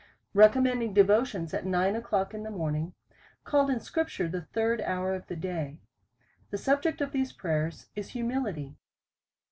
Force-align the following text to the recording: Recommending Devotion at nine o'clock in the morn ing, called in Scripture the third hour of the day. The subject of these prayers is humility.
Recommending 0.33 0.95
Devotion 0.95 1.47
at 1.53 1.63
nine 1.63 1.95
o'clock 1.95 2.33
in 2.33 2.41
the 2.41 2.49
morn 2.49 2.73
ing, 2.75 2.93
called 3.43 3.69
in 3.69 3.79
Scripture 3.79 4.27
the 4.27 4.41
third 4.41 4.81
hour 4.81 5.13
of 5.13 5.27
the 5.27 5.35
day. 5.35 5.79
The 6.49 6.57
subject 6.57 7.01
of 7.01 7.11
these 7.11 7.31
prayers 7.31 7.85
is 7.95 8.09
humility. 8.09 8.77